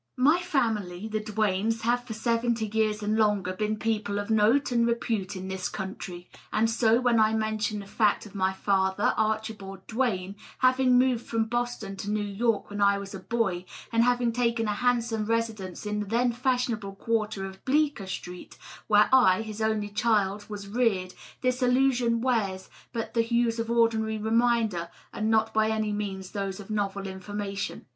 My 0.17 0.39
family, 0.39 1.07
the 1.07 1.19
Duanes, 1.19 1.81
have 1.81 2.05
for 2.05 2.13
seventy 2.15 2.65
years 2.65 3.03
and 3.03 3.17
longer 3.19 3.53
been 3.53 3.77
people 3.77 4.17
of 4.17 4.31
note 4.31 4.71
and 4.71 4.87
repute 4.87 5.35
in 5.35 5.47
this 5.47 5.69
country; 5.69 6.27
and 6.51 6.67
so, 6.67 6.99
when 6.99 7.19
I 7.19 7.35
mention 7.35 7.81
the 7.81 7.85
fact 7.85 8.25
of 8.25 8.33
my 8.33 8.51
&ther, 8.51 9.13
Archibald 9.15 9.85
Duane, 9.85 10.37
having 10.57 10.97
moved 10.97 11.23
from 11.27 11.45
Boston 11.45 11.95
to 11.97 12.09
New 12.09 12.23
York 12.25 12.71
when 12.71 12.81
I 12.81 12.97
was 12.97 13.13
a 13.13 13.19
boy 13.19 13.65
and 13.91 14.03
having 14.03 14.31
taken 14.31 14.67
a 14.67 14.73
handsome 14.73 15.25
residence 15.27 15.85
in 15.85 15.99
the 15.99 16.07
then 16.07 16.31
fashionable 16.31 16.95
quarter 16.95 17.45
of 17.45 17.63
Bleecker 17.63 18.07
Street, 18.07 18.57
where 18.87 19.07
I, 19.13 19.43
his 19.43 19.61
only 19.61 19.89
child, 19.89 20.49
was 20.49 20.67
reared, 20.67 21.13
this 21.41 21.61
allusion 21.61 22.21
wears 22.21 22.71
but 22.91 23.13
the 23.13 23.21
hues 23.21 23.59
of 23.59 23.69
ordinary 23.69 24.17
reminder 24.17 24.89
and 25.13 25.29
not 25.29 25.53
by 25.53 25.69
any 25.69 25.91
means 25.93 26.31
those 26.31 26.59
of 26.59 26.71
novel 26.71 27.05
information. 27.05 27.85